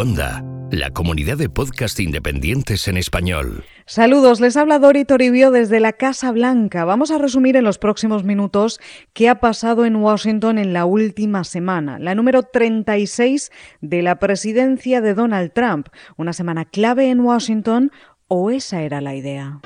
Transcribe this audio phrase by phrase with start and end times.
[0.00, 3.64] Onda, la comunidad de podcast independientes en español.
[3.84, 6.86] Saludos, les habla Dori Toribio desde la Casa Blanca.
[6.86, 8.80] Vamos a resumir en los próximos minutos
[9.12, 13.52] qué ha pasado en Washington en la última semana, la número 36
[13.82, 15.88] de la presidencia de Donald Trump.
[16.16, 17.92] Una semana clave en Washington,
[18.26, 19.60] o esa era la idea.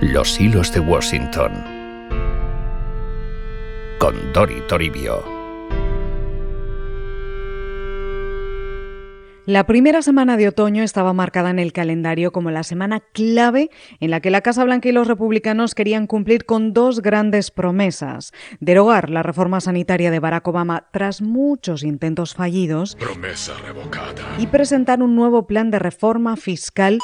[0.00, 1.52] Los hilos de Washington.
[4.00, 5.41] Con Dori Toribio.
[9.44, 14.12] La primera semana de otoño estaba marcada en el calendario como la semana clave en
[14.12, 18.32] la que la Casa Blanca y los republicanos querían cumplir con dos grandes promesas.
[18.60, 22.94] Derogar la reforma sanitaria de Barack Obama tras muchos intentos fallidos.
[22.94, 24.22] Promesa revocada.
[24.38, 27.00] Y presentar un nuevo plan de reforma fiscal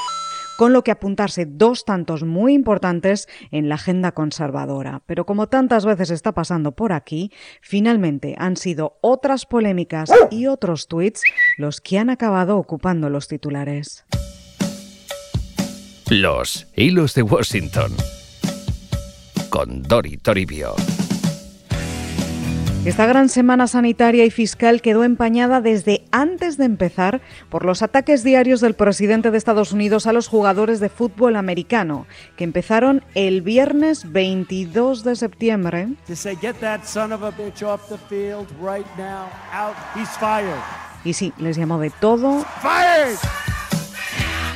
[0.59, 5.03] con lo que apuntarse dos tantos muy importantes en la agenda conservadora.
[5.07, 10.89] Pero como tantas veces está pasando por aquí, finalmente han sido otras polémicas y otros
[10.89, 11.23] tweets
[11.59, 14.05] los que han acabado ocupando los titulares.
[16.11, 17.93] Los hilos de Washington.
[19.51, 20.75] Con Dori Toribio.
[22.85, 28.25] Esta gran semana sanitaria y fiscal quedó empañada desde antes de empezar por los ataques
[28.25, 32.07] diarios del presidente de Estados Unidos a los jugadores de fútbol americano,
[32.37, 35.89] que empezaron el viernes 22 de septiembre.
[41.05, 42.45] Y sí, les llamó de todo.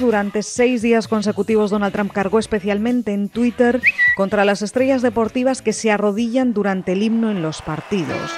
[0.01, 3.81] Durante seis días consecutivos, Donald Trump cargó especialmente en Twitter
[4.17, 8.33] contra las estrellas deportivas que se arrodillan durante el himno en los partidos.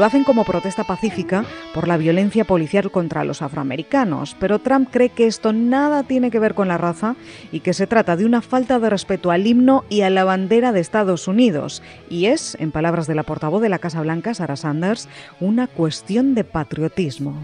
[0.00, 5.10] Lo hacen como protesta pacífica por la violencia policial contra los afroamericanos, pero Trump cree
[5.10, 7.16] que esto nada tiene que ver con la raza
[7.52, 10.72] y que se trata de una falta de respeto al himno y a la bandera
[10.72, 11.82] de Estados Unidos.
[12.08, 15.06] Y es, en palabras de la portavoz de la Casa Blanca, Sarah Sanders,
[15.38, 17.34] una cuestión de patriotismo.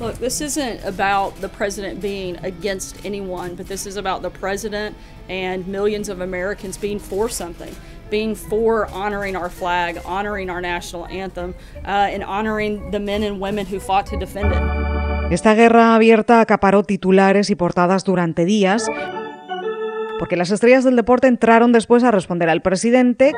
[0.00, 4.96] Look, this isn't about the president being against anyone, but this is about the president
[5.28, 7.74] and millions of Americans being for something.
[8.10, 13.40] Being for honoring our flag, honoring our national anthem, uh, and honoring the men and
[13.40, 14.62] women who fought to defend it.
[15.30, 18.88] Esta guerra abierta acaparó titulares y portadas durante días,
[20.18, 23.32] porque las estrellas del deporte entraron después a responder al presidente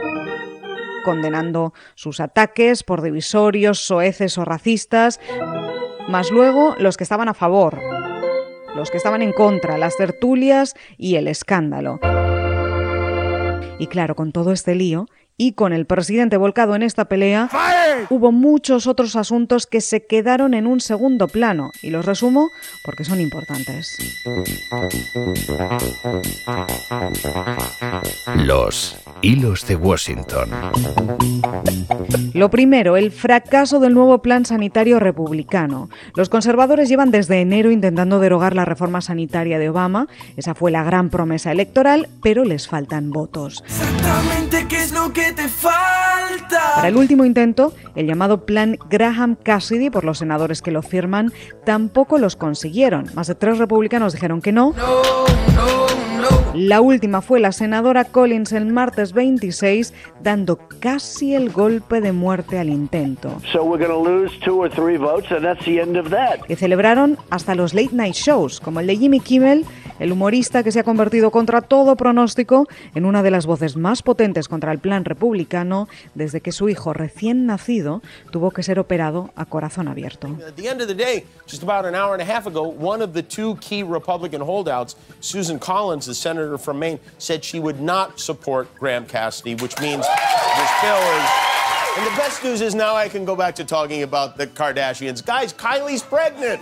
[1.09, 5.21] condenando sus ataques por divisorios, soeces o racistas,
[6.07, 7.79] más luego los que estaban a favor,
[8.77, 11.99] los que estaban en contra, las tertulias y el escándalo.
[13.79, 15.07] Y claro, con todo este lío
[15.41, 17.49] y con el presidente volcado en esta pelea,
[18.11, 21.71] hubo muchos otros asuntos que se quedaron en un segundo plano.
[21.81, 22.51] Y los resumo
[22.85, 23.97] porque son importantes.
[28.35, 30.51] Los hilos de Washington.
[32.35, 35.89] Lo primero, el fracaso del nuevo plan sanitario republicano.
[36.17, 40.09] Los conservadores llevan desde enero intentando derogar la reforma sanitaria de Obama.
[40.37, 43.63] Esa fue la gran promesa electoral, pero les faltan votos.
[43.67, 46.75] Exactamente qué es lo que te falta.
[46.77, 51.33] Para el último intento, el llamado Plan Graham Cassidy por los senadores que lo firman,
[51.65, 53.07] tampoco los consiguieron.
[53.15, 54.75] Más de tres republicanos dijeron que no.
[56.55, 62.59] La última fue la senadora Collins el martes 26, dando casi el golpe de muerte
[62.59, 63.41] al intento.
[66.47, 69.67] Que celebraron hasta los late night shows, como el de Jimmy Kimmel,
[69.99, 74.03] el humorista que se ha convertido contra todo pronóstico en una de las voces más
[74.03, 79.31] potentes contra el plan republicano desde que su hijo recién nacido tuvo que ser operado
[79.37, 80.29] a corazón abierto.
[85.21, 90.07] Susan Collins, the senator from Maine, said she would not support Graham Cassidy, which means
[90.07, 91.31] this bill is.
[91.97, 95.25] And the best news is now I can go back to talking about the Kardashians.
[95.25, 96.61] Guys, Kylie's pregnant.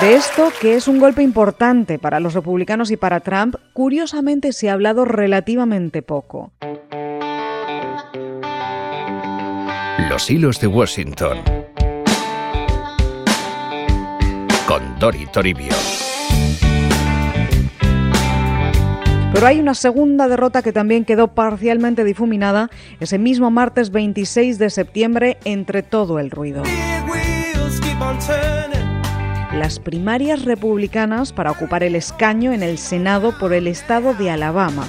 [0.00, 4.68] De esto, que es un golpe importante para los republicanos y para Trump, curiosamente se
[4.68, 6.52] ha hablado relativamente poco.
[10.10, 11.38] Los hilos de Washington.
[14.68, 15.72] Con Dori Toribio.
[19.32, 22.68] Pero hay una segunda derrota que también quedó parcialmente difuminada
[23.00, 26.64] ese mismo martes 26 de septiembre entre todo el ruido.
[29.58, 34.86] Las primarias republicanas para ocupar el escaño en el Senado por el estado de Alabama.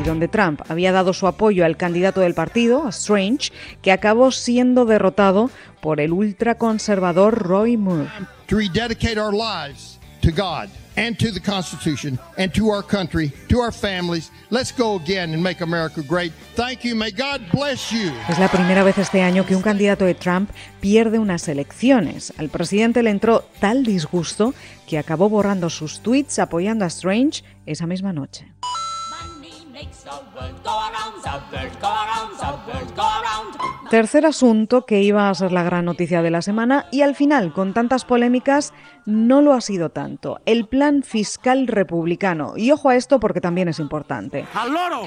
[0.00, 3.50] Y donde Trump había dado su apoyo al candidato del partido, a Strange,
[3.82, 5.50] que acabó siendo derrotado
[5.80, 8.08] por el ultraconservador Roy Moore.
[8.46, 9.97] to rededicate our lives
[10.28, 14.30] to God and to the Constitution and to our country, to our families.
[14.50, 16.32] Let's go again and make America great.
[16.54, 16.94] Thank you.
[16.94, 18.12] May God bless you.
[18.28, 22.34] Es la primera vez este año que un candidato de Trump pierde unas elecciones.
[22.36, 24.54] Al presidente le entró tal disgusto
[24.86, 28.52] que acabó borrando sus tweets apoyando a Strange esa misma noche.
[33.90, 37.54] Tercer asunto que iba a ser la gran noticia de la semana y al final,
[37.54, 38.74] con tantas polémicas,
[39.06, 40.40] no lo ha sido tanto.
[40.44, 42.52] El plan fiscal republicano.
[42.54, 44.44] Y ojo a esto porque también es importante.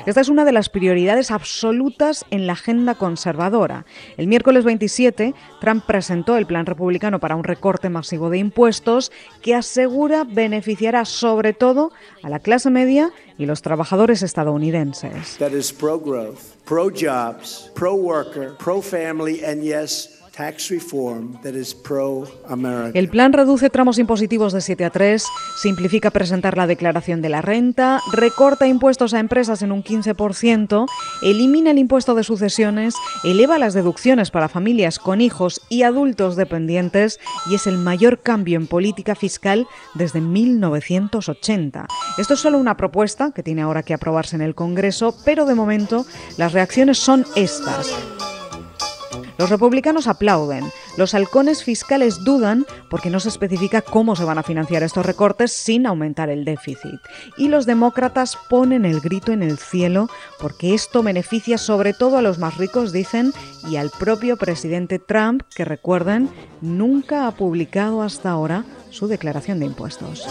[0.07, 3.85] Esta es una de las prioridades absolutas en la agenda conservadora.
[4.17, 9.11] El miércoles 27, Trump presentó el plan republicano para un recorte masivo de impuestos
[9.43, 11.91] que asegura beneficiará sobre todo
[12.23, 15.37] a la clase media y los trabajadores estadounidenses.
[15.37, 15.71] That is
[16.65, 20.20] pro jobs, pro worker, pro family, and yes,
[22.93, 25.25] El plan reduce tramos impositivos de 7 a 3,
[25.61, 30.85] simplifica presentar la declaración de la renta, recorta impuestos a empresas en un 15%,
[31.21, 37.19] elimina el impuesto de sucesiones, eleva las deducciones para familias con hijos y adultos dependientes
[37.49, 41.87] y es el mayor cambio en política fiscal desde 1980.
[42.17, 45.55] Esto es solo una propuesta que tiene ahora que aprobarse en el Congreso, pero de
[45.55, 46.05] momento
[46.37, 47.93] las reacciones son estas.
[49.41, 54.43] Los republicanos aplauden, los halcones fiscales dudan porque no se especifica cómo se van a
[54.43, 56.99] financiar estos recortes sin aumentar el déficit.
[57.37, 62.21] Y los demócratas ponen el grito en el cielo porque esto beneficia sobre todo a
[62.21, 63.33] los más ricos, dicen,
[63.67, 66.29] y al propio presidente Trump, que recuerden,
[66.61, 70.27] nunca ha publicado hasta ahora su declaración de impuestos.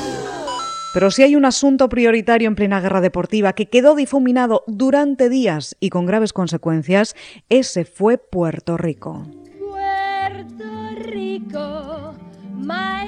[0.92, 5.76] Pero si hay un asunto prioritario en plena guerra deportiva que quedó difuminado durante días
[5.78, 7.14] y con graves consecuencias,
[7.48, 9.24] ese fue Puerto Rico.
[9.60, 10.64] Puerto
[10.96, 12.14] Rico,
[12.56, 13.00] my.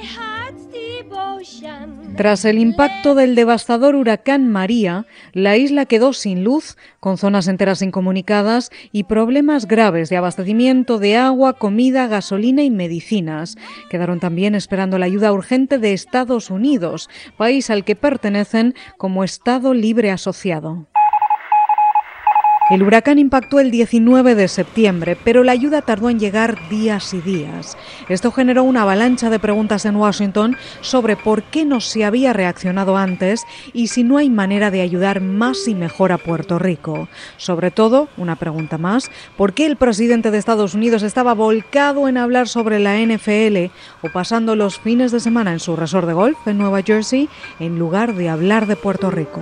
[2.15, 7.81] Tras el impacto del devastador huracán María, la isla quedó sin luz, con zonas enteras
[7.81, 13.57] incomunicadas y problemas graves de abastecimiento de agua, comida, gasolina y medicinas.
[13.89, 19.73] Quedaron también esperando la ayuda urgente de Estados Unidos, país al que pertenecen como Estado
[19.73, 20.87] libre asociado.
[22.73, 27.21] El huracán impactó el 19 de septiembre, pero la ayuda tardó en llegar días y
[27.21, 27.77] días.
[28.09, 32.97] Esto generó una avalancha de preguntas en Washington sobre por qué no se había reaccionado
[32.97, 33.43] antes
[33.73, 37.09] y si no hay manera de ayudar más y mejor a Puerto Rico.
[37.37, 42.17] Sobre todo, una pregunta más, ¿por qué el presidente de Estados Unidos estaba volcado en
[42.17, 43.71] hablar sobre la NFL
[44.01, 47.29] o pasando los fines de semana en su resort de golf en Nueva Jersey
[47.59, 49.41] en lugar de hablar de Puerto Rico?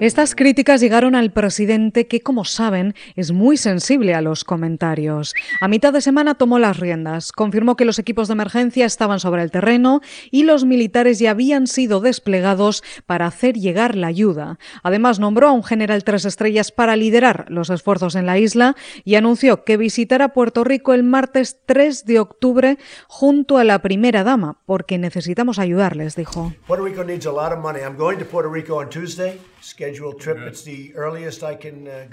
[0.00, 5.34] Estas críticas llegaron al presidente que como saben, es muy sensible a los comentarios.
[5.60, 9.42] A mitad de semana tomó las riendas, confirmó que los equipos de emergencia estaban sobre
[9.42, 10.00] el terreno
[10.30, 14.60] y los militares ya habían sido desplegados para hacer llegar la ayuda.
[14.84, 19.16] Además, nombró a un general tres estrellas para liderar los esfuerzos en la isla y
[19.16, 22.78] anunció que visitará Puerto Rico el martes 3 de octubre
[23.08, 26.52] junto a la primera dama, porque necesitamos ayudarles, dijo.
[26.68, 27.80] Puerto Rico needs a lot of money.
[27.80, 29.40] I'm going to Puerto Rico on Tuesday.
[29.60, 30.38] Scheduled trip.
[30.46, 32.06] It's the earliest I can uh.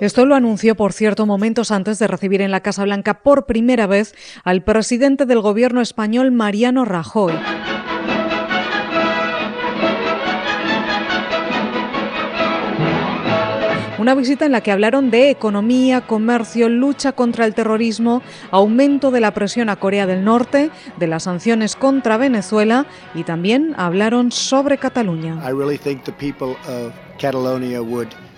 [0.00, 3.86] Esto lo anunció, por cierto, momentos antes de recibir en la Casa Blanca por primera
[3.86, 7.34] vez al presidente del gobierno español, Mariano Rajoy.
[14.00, 19.20] Una visita en la que hablaron de economía, comercio, lucha contra el terrorismo, aumento de
[19.20, 24.78] la presión a Corea del Norte, de las sanciones contra Venezuela y también hablaron sobre
[24.78, 25.38] Cataluña.
[25.46, 27.82] I really think the people of Catalonia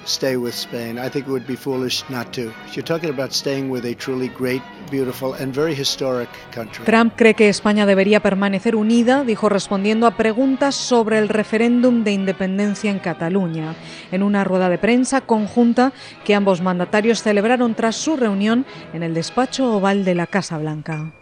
[0.04, 0.98] stay with Spain.
[0.98, 2.52] I think it would be foolish not to.
[2.74, 6.84] You're talking about staying with a truly great, beautiful, and very historic country.
[6.84, 12.12] Trump cree que España debería permanecer unida, dijo respondiendo a preguntas sobre el referéndum de
[12.12, 13.74] independencia en Cataluña,
[14.10, 15.92] en una rueda de prensa conjunta
[16.24, 21.12] que ambos mandatarios celebraron tras su reunión en el despacho oval de la Casa Blanca.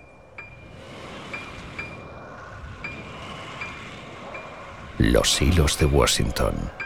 [4.99, 6.80] Los hilos de Washington.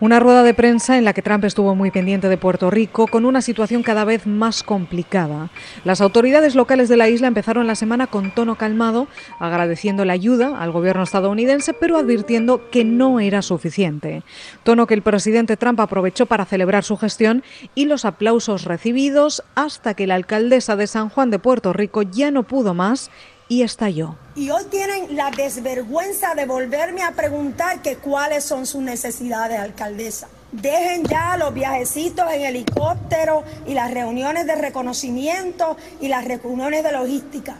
[0.00, 3.26] Una rueda de prensa en la que Trump estuvo muy pendiente de Puerto Rico con
[3.26, 5.50] una situación cada vez más complicada.
[5.84, 10.58] Las autoridades locales de la isla empezaron la semana con tono calmado, agradeciendo la ayuda
[10.58, 14.22] al gobierno estadounidense, pero advirtiendo que no era suficiente.
[14.62, 17.42] Tono que el presidente Trump aprovechó para celebrar su gestión
[17.74, 22.30] y los aplausos recibidos hasta que la alcaldesa de San Juan de Puerto Rico ya
[22.30, 23.10] no pudo más
[23.50, 24.14] y estalló.
[24.36, 30.28] Y hoy tienen la desvergüenza de volverme a preguntar que cuáles son sus necesidades, alcaldesa.
[30.52, 36.92] Dejen ya los viajecitos en helicóptero y las reuniones de reconocimiento y las reuniones de
[36.92, 37.56] logística.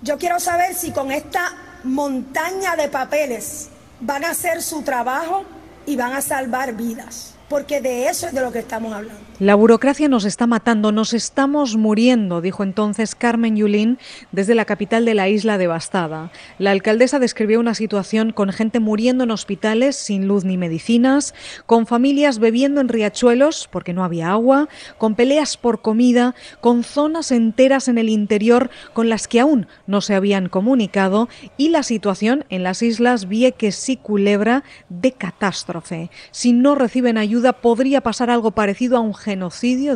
[0.00, 1.52] Yo quiero saber si con esta
[1.84, 3.68] montaña de papeles
[4.00, 5.44] van a hacer su trabajo
[5.84, 9.22] y van a salvar vidas porque de eso es de lo que estamos hablando.
[9.44, 13.98] La burocracia nos está matando, nos estamos muriendo, dijo entonces Carmen Yulín
[14.32, 16.32] desde la capital de la isla devastada.
[16.58, 21.34] La alcaldesa describió una situación con gente muriendo en hospitales sin luz ni medicinas,
[21.66, 27.30] con familias bebiendo en riachuelos porque no había agua, con peleas por comida, con zonas
[27.30, 32.46] enteras en el interior con las que aún no se habían comunicado y la situación
[32.48, 36.10] en las islas Vieques y Culebra de catástrofe.
[36.30, 39.33] Si no reciben ayuda, podría pasar algo parecido a un genocidio,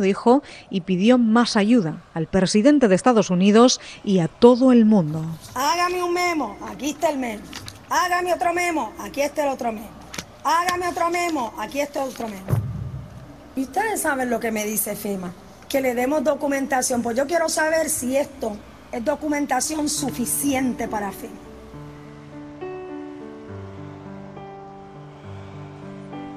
[0.01, 5.23] dijo, y pidió más ayuda al presidente de Estados Unidos y a todo el mundo.
[5.55, 7.43] Hágame un memo, aquí está el memo.
[7.89, 9.89] Hágame otro memo, aquí está el otro memo.
[10.43, 12.59] Hágame otro memo, aquí está el otro memo.
[13.55, 15.33] Y ustedes saben lo que me dice FEMA,
[15.67, 18.55] que le demos documentación, pues yo quiero saber si esto
[18.91, 21.48] es documentación suficiente para FEMA.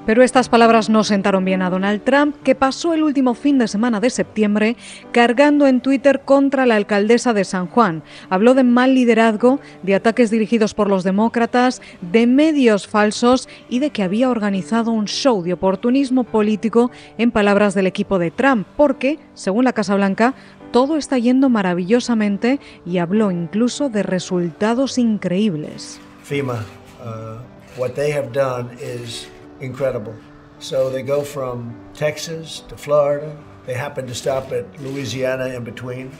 [0.05, 3.69] Pero estas palabras no sentaron bien a Donald Trump, que pasó el último fin de
[3.69, 4.75] semana de septiembre
[5.13, 8.03] cargando en Twitter contra la alcaldesa de San Juan.
[8.29, 13.91] Habló de mal liderazgo, de ataques dirigidos por los demócratas, de medios falsos y de
[13.91, 19.19] que había organizado un show de oportunismo político en palabras del equipo de Trump, porque,
[19.35, 20.33] según la Casa Blanca,
[20.71, 26.01] todo está yendo maravillosamente y habló incluso de resultados increíbles.
[26.23, 26.65] FEMA,
[27.05, 29.29] uh, what they have done is
[29.63, 30.15] incredible.
[30.59, 33.35] So they go from Texas to Florida.
[33.65, 36.11] They happen to stop at Louisiana in between.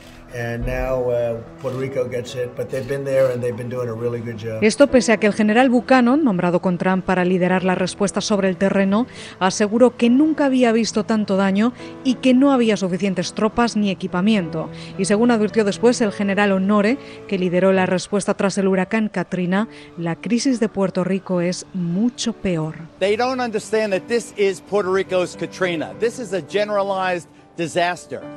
[4.61, 8.49] Esto pese a que el general Buchanan, nombrado con Trump para liderar la respuesta sobre
[8.49, 9.05] el terreno,
[9.39, 11.73] aseguró que nunca había visto tanto daño
[12.03, 14.71] y que no había suficientes tropas ni equipamiento.
[14.97, 16.97] Y según advirtió después el general Honore,
[17.27, 19.67] que lideró la respuesta tras el huracán Katrina,
[19.99, 22.73] la crisis de Puerto Rico es mucho peor.
[22.99, 25.93] They don't understand that this is Puerto Rico's Katrina.
[25.99, 27.27] This is a generalized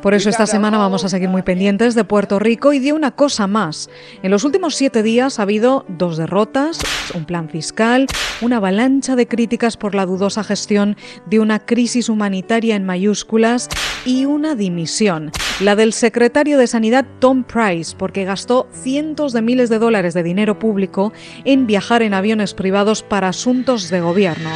[0.02, 3.12] por eso esta semana vamos a seguir muy pendientes de Puerto Rico y de una
[3.12, 3.88] cosa más.
[4.22, 6.80] En los últimos siete días ha habido dos derrotas,
[7.14, 8.06] un plan fiscal,
[8.42, 13.70] una avalancha de críticas por la dudosa gestión de una crisis humanitaria en mayúsculas
[14.04, 19.70] y una dimisión, la del secretario de Sanidad Tom Price, porque gastó cientos de miles
[19.70, 24.50] de dólares de dinero público en viajar en aviones privados para asuntos de gobierno.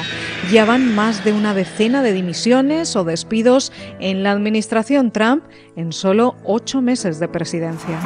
[0.52, 5.45] Ya van más de una decena de dimisiones o despidos en la administración administración Trump
[5.76, 8.00] en solo ocho meses de presidencia.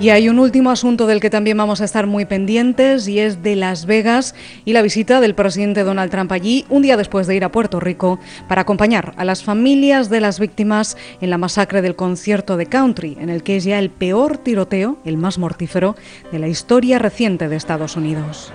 [0.00, 3.42] Y hay un último asunto del que también vamos a estar muy pendientes y es
[3.42, 7.34] de Las Vegas y la visita del presidente Donald Trump allí un día después de
[7.34, 11.82] ir a Puerto Rico para acompañar a las familias de las víctimas en la masacre
[11.82, 15.96] del concierto de country, en el que es ya el peor tiroteo, el más mortífero,
[16.30, 18.52] de la historia reciente de Estados Unidos.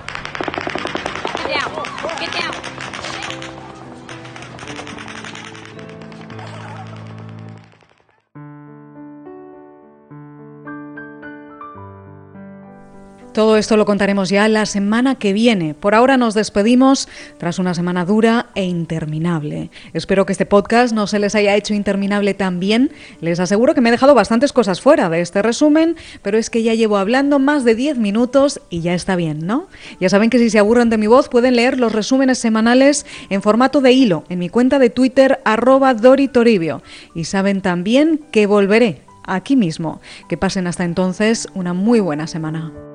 [13.34, 15.74] Todo esto lo contaremos ya la semana que viene.
[15.74, 17.10] Por ahora nos despedimos
[17.40, 19.72] tras una semana dura e interminable.
[19.94, 22.92] Espero que este podcast no se les haya hecho interminable también.
[23.22, 26.62] Les aseguro que me he dejado bastantes cosas fuera de este resumen, pero es que
[26.62, 29.68] ya llevo hablando más de 10 minutos y ya está bien, ¿no?
[30.00, 33.42] Ya saben que si se aburren de mi voz pueden leer los resúmenes semanales en
[33.42, 36.84] formato de hilo en mi cuenta de Twitter arroba Doritoribio.
[37.16, 40.02] Y saben también que volveré aquí mismo.
[40.30, 42.93] Que pasen hasta entonces una muy buena semana.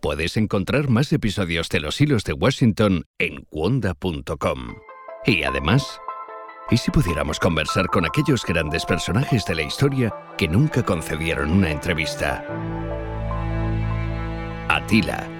[0.00, 4.76] Puedes encontrar más episodios de Los Hilos de Washington en cuonda.com.
[5.26, 6.00] Y además,
[6.70, 11.70] ¿y si pudiéramos conversar con aquellos grandes personajes de la historia que nunca concedieron una
[11.70, 12.46] entrevista?
[14.68, 15.39] Atila